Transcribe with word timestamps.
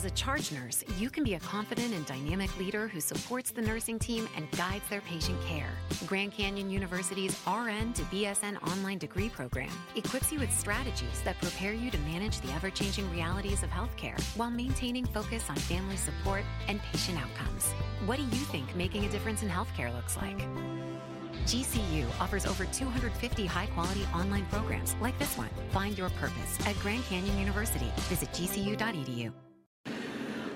As 0.00 0.06
a 0.06 0.10
charge 0.12 0.50
nurse, 0.50 0.82
you 0.96 1.10
can 1.10 1.24
be 1.24 1.34
a 1.34 1.40
confident 1.40 1.92
and 1.92 2.06
dynamic 2.06 2.58
leader 2.58 2.88
who 2.88 3.02
supports 3.02 3.50
the 3.50 3.60
nursing 3.60 3.98
team 3.98 4.26
and 4.34 4.50
guides 4.52 4.88
their 4.88 5.02
patient 5.02 5.38
care. 5.44 5.68
Grand 6.06 6.32
Canyon 6.32 6.70
University's 6.70 7.38
RN 7.46 7.92
to 7.92 8.02
BSN 8.04 8.56
online 8.66 8.96
degree 8.96 9.28
program 9.28 9.68
equips 9.96 10.32
you 10.32 10.38
with 10.38 10.50
strategies 10.58 11.20
that 11.26 11.38
prepare 11.42 11.74
you 11.74 11.90
to 11.90 11.98
manage 11.98 12.40
the 12.40 12.50
ever 12.52 12.70
changing 12.70 13.10
realities 13.12 13.62
of 13.62 13.68
healthcare 13.68 14.18
while 14.38 14.50
maintaining 14.50 15.04
focus 15.04 15.50
on 15.50 15.56
family 15.56 15.98
support 15.98 16.44
and 16.66 16.80
patient 16.80 17.18
outcomes. 17.18 17.66
What 18.06 18.16
do 18.16 18.22
you 18.22 18.44
think 18.46 18.74
making 18.74 19.04
a 19.04 19.08
difference 19.10 19.42
in 19.42 19.50
healthcare 19.50 19.94
looks 19.94 20.16
like? 20.16 20.38
GCU 21.44 22.06
offers 22.18 22.46
over 22.46 22.64
250 22.64 23.44
high 23.44 23.66
quality 23.66 24.08
online 24.14 24.46
programs 24.46 24.96
like 25.02 25.18
this 25.18 25.36
one. 25.36 25.50
Find 25.72 25.98
your 25.98 26.08
purpose 26.08 26.58
at 26.66 26.74
Grand 26.78 27.04
Canyon 27.04 27.38
University. 27.38 27.92
Visit 28.08 28.30
gcu.edu. 28.32 29.30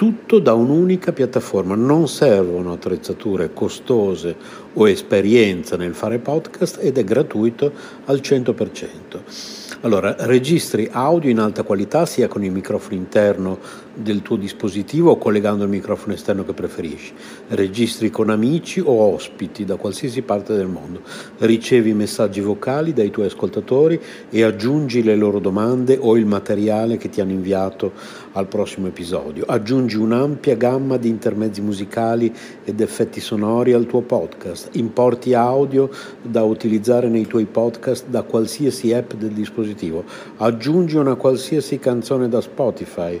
tutto 0.00 0.38
da 0.38 0.54
un'unica 0.54 1.12
piattaforma. 1.12 1.74
Non 1.74 2.08
servono 2.08 2.72
attrezzature 2.72 3.52
costose 3.52 4.34
o 4.72 4.88
esperienza 4.88 5.76
nel 5.76 5.92
fare 5.92 6.18
podcast 6.18 6.78
ed 6.80 6.96
è 6.96 7.04
gratuito 7.04 7.70
al 8.06 8.20
100%. 8.20 9.59
Allora, 9.82 10.14
registri 10.18 10.90
audio 10.92 11.30
in 11.30 11.38
alta 11.38 11.62
qualità 11.62 12.04
sia 12.04 12.28
con 12.28 12.44
il 12.44 12.52
microfono 12.52 12.96
interno 12.96 13.58
del 13.94 14.20
tuo 14.20 14.36
dispositivo 14.36 15.12
o 15.12 15.16
collegando 15.16 15.64
il 15.64 15.70
microfono 15.70 16.12
esterno 16.12 16.44
che 16.44 16.52
preferisci. 16.52 17.14
Registri 17.48 18.10
con 18.10 18.28
amici 18.28 18.80
o 18.80 18.90
ospiti 18.90 19.64
da 19.64 19.76
qualsiasi 19.76 20.20
parte 20.20 20.54
del 20.54 20.66
mondo. 20.66 21.00
Ricevi 21.38 21.94
messaggi 21.94 22.42
vocali 22.42 22.92
dai 22.92 23.10
tuoi 23.10 23.26
ascoltatori 23.26 23.98
e 24.28 24.42
aggiungi 24.42 25.02
le 25.02 25.16
loro 25.16 25.38
domande 25.38 25.96
o 25.98 26.14
il 26.18 26.26
materiale 26.26 26.98
che 26.98 27.08
ti 27.08 27.22
hanno 27.22 27.32
inviato 27.32 27.92
al 28.32 28.48
prossimo 28.48 28.86
episodio. 28.86 29.46
Aggiungi 29.46 29.96
un'ampia 29.96 30.56
gamma 30.56 30.98
di 30.98 31.08
intermezzi 31.08 31.62
musicali 31.62 32.30
ed 32.64 32.82
effetti 32.82 33.18
sonori 33.18 33.72
al 33.72 33.86
tuo 33.86 34.02
podcast. 34.02 34.68
Importi 34.72 35.32
audio 35.32 35.88
da 36.20 36.42
utilizzare 36.42 37.08
nei 37.08 37.26
tuoi 37.26 37.46
podcast 37.46 38.08
da 38.08 38.22
qualsiasi 38.24 38.92
app 38.92 39.14
del 39.14 39.30
dispositivo 39.30 39.68
dispositivo, 39.70 40.04
aggiungi 40.38 40.96
una 40.96 41.14
qualsiasi 41.14 41.78
canzone 41.78 42.28
da 42.28 42.40
Spotify, 42.40 43.20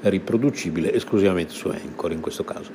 riproducibile 0.00 0.92
esclusivamente 0.94 1.52
su 1.52 1.68
Anchor 1.68 2.12
in 2.12 2.20
questo 2.20 2.44
caso. 2.44 2.70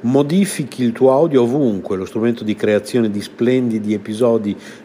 Modifichi 0.00 0.82
il 0.82 0.92
tuo 0.92 1.12
audio 1.12 1.42
ovunque, 1.42 1.96
lo 1.96 2.04
strumento 2.04 2.42
di 2.42 2.54
creazione 2.54 3.10
di 3.10 3.20
splendidi 3.20 3.94
episodi 3.94 4.56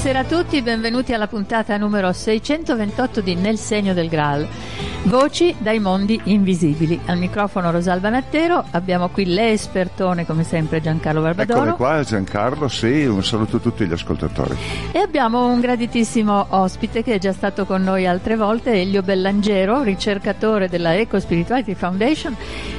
Buonasera 0.00 0.36
a 0.36 0.42
tutti, 0.42 0.62
benvenuti 0.62 1.12
alla 1.12 1.26
puntata 1.26 1.76
numero 1.76 2.12
628 2.12 3.20
di 3.20 3.34
Nel 3.34 3.58
segno 3.58 3.94
del 3.94 4.08
Graal. 4.08 4.46
Voci 5.02 5.56
dai 5.58 5.80
mondi 5.80 6.20
invisibili. 6.26 7.00
Al 7.06 7.18
microfono 7.18 7.72
Rosalba 7.72 8.08
Nattero, 8.08 8.64
abbiamo 8.70 9.08
qui 9.08 9.24
l'espertone 9.24 10.24
come 10.24 10.44
sempre 10.44 10.80
Giancarlo 10.80 11.20
Barbadoro. 11.20 11.62
Eccomi 11.62 11.74
qua 11.74 12.04
Giancarlo, 12.04 12.68
sì, 12.68 13.06
un 13.06 13.24
saluto 13.24 13.56
a 13.56 13.58
tutti 13.58 13.86
gli 13.86 13.92
ascoltatori. 13.92 14.56
E 14.92 15.00
abbiamo 15.00 15.46
un 15.46 15.58
graditissimo 15.58 16.46
ospite 16.50 17.02
che 17.02 17.14
è 17.14 17.18
già 17.18 17.32
stato 17.32 17.66
con 17.66 17.82
noi 17.82 18.06
altre 18.06 18.36
volte, 18.36 18.74
Elio 18.74 19.02
Bellangero, 19.02 19.82
ricercatore 19.82 20.68
della 20.68 20.94
Eco 20.94 21.18
Spirituality 21.18 21.74
Foundation, 21.74 22.36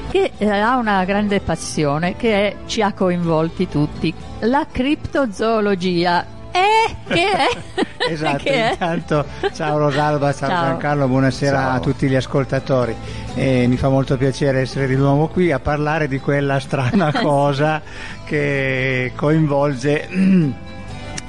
che 0.09 0.31
eh, 0.37 0.47
ha 0.47 0.77
una 0.77 1.03
grande 1.03 1.41
passione 1.41 2.15
che 2.15 2.47
è, 2.47 2.55
ci 2.65 2.81
ha 2.81 2.93
coinvolti 2.93 3.67
tutti, 3.67 4.13
la 4.39 4.65
criptozoologia 4.71 6.37
eh, 6.59 7.13
che 7.13 7.31
è? 7.31 8.09
esatto, 8.11 8.43
che 8.43 8.69
intanto 8.71 9.25
è? 9.41 9.51
ciao 9.51 9.77
Rosalba, 9.77 10.33
ciao, 10.33 10.49
ciao. 10.49 10.63
Giancarlo, 10.65 11.07
buonasera 11.07 11.57
ciao. 11.57 11.75
a 11.75 11.79
tutti 11.79 12.07
gli 12.07 12.15
ascoltatori. 12.15 12.95
E 13.35 13.67
mi 13.67 13.77
fa 13.77 13.89
molto 13.89 14.17
piacere 14.17 14.61
essere 14.61 14.87
di 14.87 14.95
nuovo 14.95 15.27
qui 15.27 15.51
a 15.51 15.59
parlare 15.59 16.07
di 16.07 16.19
quella 16.19 16.59
strana 16.59 17.11
cosa 17.21 17.81
che 18.25 19.11
coinvolge 19.15 20.07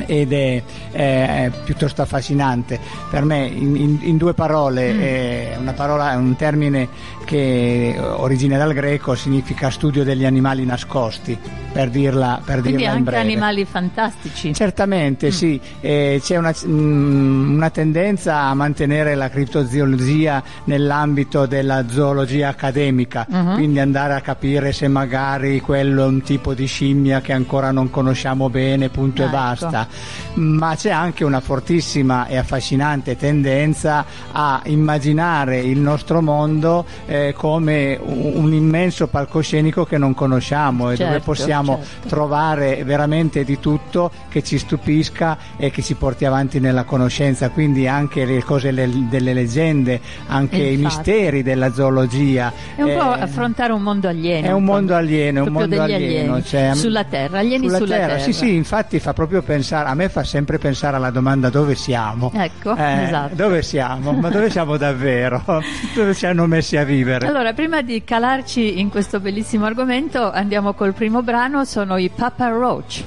ed 0.07 0.33
è, 0.33 0.63
è, 0.91 1.51
piuttosto 1.65 2.03
affascinante. 2.03 2.79
Per 3.11 3.25
me, 3.25 3.47
in, 3.47 3.77
in, 3.77 3.99
in 4.03 4.17
due 4.17 4.35
parole, 4.35 4.93
mm. 4.93 5.01
è 5.01 5.57
una 5.59 5.73
parola, 5.73 6.17
un 6.17 6.37
termine 6.37 6.89
che 7.25 7.95
origina 7.99 8.59
dal 8.59 8.73
greco, 8.73 9.15
significa 9.15 9.71
studio 9.71 10.03
degli 10.03 10.25
animali 10.25 10.65
nascosti, 10.65 11.39
per 11.73 11.89
dirla, 11.89 12.41
per 12.45 12.61
Quindi 12.61 12.79
dirla 12.79 12.97
in 12.97 13.05
breve. 13.05 13.19
anche 13.19 13.33
animali 13.33 13.65
fantastici. 13.65 14.53
Certamente, 14.55 15.29
mm. 15.29 15.31
sì. 15.31 15.61
Eh, 15.81 16.21
c'è 16.23 16.37
una, 16.37 16.53
mm, 16.67 17.55
una, 17.57 17.71
tendenza 17.71 18.41
a 18.43 18.55
mantenere 18.55 19.15
la 19.15 19.31
criptozoologia 19.31 20.43
nell'ambito 20.65 21.47
della 21.47 21.89
zoologia 21.89 22.49
accademica, 22.49 23.27
mm-hmm. 23.31 23.55
quindi 23.55 23.79
andare 23.79 24.15
a 24.15 24.21
capire 24.21 24.73
se 24.73 24.89
magari 24.89 25.61
quello 25.61 26.05
è 26.05 26.07
un 26.07 26.23
tipo 26.23 26.55
di 26.55 26.67
scimmia 26.67 27.21
che 27.21 27.33
ancora 27.33 27.71
non 27.71 27.91
conosciamo 27.91 28.51
bene, 28.51 28.89
punto 28.89 29.23
ah, 29.23 29.27
e 29.27 29.29
ecco. 29.29 29.90
Ma 30.35 30.75
c'è 30.77 30.91
anche 30.91 31.25
una 31.25 31.41
fortissima 31.41 32.27
e 32.27 32.37
affascinante 32.37 33.17
tendenza 33.17 34.05
a 34.33 34.61
immaginare 34.65 35.59
il 35.59 35.79
nostro 35.79 36.21
mondo 36.23 36.85
eh, 37.07 37.35
come 37.37 37.99
un, 38.01 38.33
un, 38.35 38.53
immenso 38.53 39.09
palcoscenico 39.09 39.85
che 39.85 39.99
non 39.99 40.15
conosciamo 40.15 40.91
e 40.91 40.97
certo, 40.97 41.13
dove 41.13 41.25
possiamo 41.25 41.81
certo. 41.83 42.09
trovare 42.09 42.85
veramente 42.85 43.45
di 43.45 43.59
tutto 43.59 44.11
che 44.29 44.43
ci 44.43 44.59
stupisca 44.59 45.37
e 45.57 45.71
che 45.71 45.83
ci 45.83 45.95
porti 45.95 46.25
avanti 46.25 46.61
nella 46.61 46.85
conoscenza, 46.85 47.51
quindi 47.51 47.87
anche 47.87 48.25
le 48.25 48.43
cose 48.43 48.71
le, 48.71 48.89
delle 49.09 49.33
leggende, 49.33 50.01
anche 50.27 50.57
Infatti. 50.57 50.73
i 50.73 50.77
misteri 50.77 51.43
della 51.43 51.73
zoologia. 51.73 52.53
È 52.75 52.83
un 52.83 52.91
eh, 52.91 52.97
po' 52.97 53.11
affrontare 53.11 53.73
un 53.73 53.83
mondo 53.83 54.09
alieno. 54.09 54.47
È 54.47 54.53
un 54.53 54.65
mondo 54.65 54.95
alieno, 54.95 55.45
un 55.45 55.53
mondo 55.53 55.81
alieno. 55.81 56.43
Cioè, 56.43 56.75
sulla 56.75 57.05
Terra, 57.05 57.39
alieni 57.39 57.67
sulla, 57.67 57.79
sulla 57.79 57.97
terra. 57.97 58.07
terra. 58.15 58.23
Sì, 58.23 58.33
sì, 58.33 58.55
infatti 58.55 58.99
fa 58.99 59.13
proprio 59.13 59.43
pensare 59.43 59.80
pensare, 59.81 59.89
a 59.89 59.95
me 59.95 60.09
fa 60.09 60.25
sempre 60.25 60.59
pensare 60.59 60.97
alla 60.97 61.11
domanda 61.11 61.49
dove 61.49 61.75
siamo. 61.75 62.31
Ecco, 62.35 62.77
eh, 62.77 63.05
esatto. 63.05 63.35
Dove 63.35 63.63
siamo? 63.63 64.13
Ma 64.13 64.29
dove 64.29 64.51
siamo 64.51 64.77
davvero? 64.77 65.43
dove 65.95 66.15
ci 66.15 66.27
hanno 66.27 66.47
messi 66.47 66.77
a 66.77 66.85
vivere? 66.85 67.27
Allora, 67.27 67.53
prima 67.53 67.83
di 67.83 68.03
calarci 68.05 68.79
in 68.79 68.91
questo 68.91 69.21
bellissimo 69.21 69.67
argomento, 69.67 70.31
andiamo 70.31 70.75
col 70.75 70.93
primo 70.93 71.23
brano, 71.23 71.65
sono 71.65 71.97
i 71.97 72.11
Papa 72.11 72.49
Roach. 72.49 73.05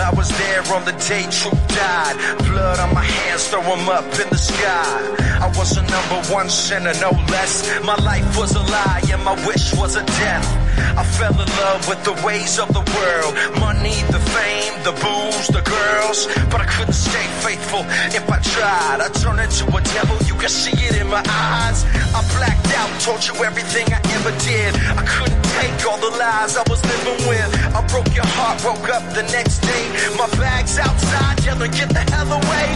I 0.00 0.10
was 0.14 0.30
there 0.38 0.62
on 0.74 0.84
the 0.84 0.92
day 1.06 1.26
Troop 1.28 1.58
died. 1.68 2.16
Blood 2.48 2.78
on 2.78 2.94
my 2.94 3.04
hands, 3.04 3.46
throw 3.48 3.60
them 3.60 3.88
up 3.88 4.04
in 4.04 4.28
the 4.30 4.38
sky. 4.38 5.16
I 5.40 5.52
was 5.58 5.76
a 5.76 5.82
number 5.82 6.32
one 6.32 6.48
sinner, 6.48 6.94
no 7.00 7.10
less. 7.28 7.68
My 7.84 7.96
life 7.96 8.38
was 8.38 8.54
a 8.54 8.62
lie 8.62 9.02
and 9.12 9.22
my 9.22 9.34
wish 9.46 9.74
was 9.74 9.96
a 9.96 10.04
death. 10.04 10.57
I 10.96 11.04
fell 11.04 11.34
in 11.34 11.48
love 11.62 11.88
with 11.88 12.02
the 12.04 12.14
ways 12.26 12.58
of 12.58 12.68
the 12.68 12.84
world. 12.96 13.32
Money, 13.58 13.96
the 14.14 14.22
fame, 14.34 14.74
the 14.82 14.92
booze, 15.02 15.48
the 15.48 15.62
girls. 15.62 16.26
But 16.50 16.60
I 16.60 16.66
couldn't 16.66 16.94
stay 16.94 17.26
faithful 17.44 17.84
if 18.14 18.24
I 18.30 18.38
tried. 18.40 18.98
I 19.00 19.08
turned 19.20 19.40
into 19.40 19.64
a 19.68 19.80
devil, 19.94 20.16
you 20.26 20.34
can 20.34 20.48
see 20.48 20.76
it 20.76 20.96
in 21.00 21.08
my 21.08 21.22
eyes. 21.28 21.84
I 22.14 22.20
blacked 22.36 22.70
out, 22.78 22.90
told 23.00 23.26
you 23.26 23.34
everything 23.44 23.86
I 23.92 24.00
ever 24.16 24.32
did. 24.44 24.74
I 24.96 25.04
couldn't 25.04 25.42
take 25.58 25.78
all 25.86 25.98
the 25.98 26.14
lies 26.16 26.56
I 26.56 26.64
was 26.70 26.80
living 26.84 27.20
with. 27.28 27.50
I 27.74 27.80
broke 27.86 28.14
your 28.14 28.28
heart, 28.38 28.62
woke 28.64 28.88
up 28.88 29.04
the 29.14 29.24
next 29.34 29.58
day. 29.60 29.84
My 30.16 30.28
bag's 30.38 30.78
outside, 30.78 31.44
yelling, 31.44 31.72
get 31.72 31.90
the 31.90 32.04
hell 32.12 32.30
away. 32.30 32.68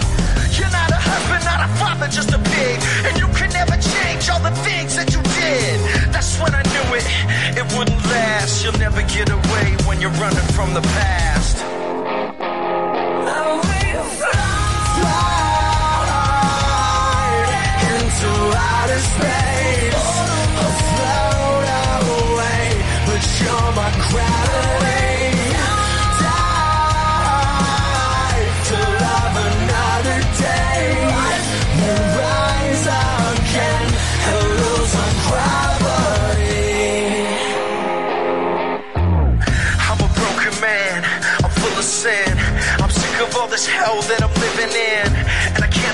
You're 0.53 0.71
not 0.71 0.91
a 0.91 1.01
husband, 1.01 1.45
not 1.45 1.61
a 1.65 1.71
father, 1.81 2.09
just 2.09 2.33
a 2.33 2.42
the 10.75 10.81
past. 10.81 11.12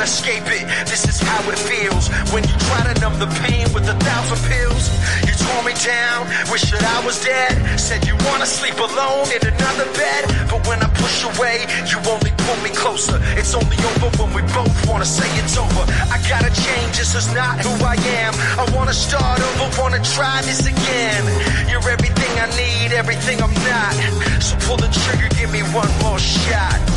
Escape 0.08 0.48
it. 0.48 0.64
This 0.88 1.04
is 1.04 1.20
how 1.20 1.44
it 1.52 1.58
feels 1.60 2.08
when 2.32 2.40
you 2.48 2.56
try 2.64 2.80
to 2.88 2.94
numb 2.96 3.20
the 3.20 3.28
pain 3.44 3.68
with 3.76 3.84
a 3.92 3.96
thousand 4.00 4.40
pills. 4.48 4.88
You 5.28 5.36
tore 5.36 5.62
me 5.68 5.76
down, 5.84 6.24
wish 6.48 6.64
that 6.72 6.80
I 6.80 7.04
was 7.04 7.20
dead. 7.20 7.52
Said 7.76 8.08
you 8.08 8.16
wanna 8.24 8.48
sleep 8.48 8.80
alone 8.80 9.28
in 9.28 9.44
another 9.44 9.84
bed, 9.92 10.22
but 10.48 10.64
when 10.64 10.80
I 10.80 10.88
push 10.96 11.28
away, 11.28 11.68
you 11.92 12.00
only 12.08 12.32
pull 12.48 12.56
me 12.64 12.72
closer. 12.72 13.20
It's 13.36 13.52
only 13.52 13.76
over 13.84 14.08
when 14.16 14.32
we 14.32 14.42
both 14.56 14.72
wanna 14.88 15.04
say 15.04 15.28
it's 15.36 15.60
over. 15.60 15.84
I 16.08 16.16
gotta 16.24 16.52
change, 16.56 16.96
this 16.96 17.12
is 17.12 17.28
not 17.36 17.60
who 17.60 17.72
I 17.84 17.96
am. 18.24 18.32
I 18.56 18.64
wanna 18.72 18.96
start 18.96 19.44
over, 19.44 19.68
wanna 19.76 20.00
try 20.16 20.40
this 20.40 20.64
again. 20.64 21.24
You're 21.68 21.84
everything 21.84 22.32
I 22.40 22.48
need, 22.56 22.96
everything 22.96 23.44
I'm 23.44 23.52
not. 23.68 23.92
So 24.40 24.56
pull 24.64 24.78
the 24.80 24.88
trigger, 25.04 25.28
give 25.36 25.52
me 25.52 25.60
one 25.76 25.92
more 26.00 26.18
shot. 26.18 26.87